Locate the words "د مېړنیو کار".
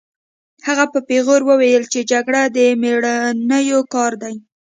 2.55-4.11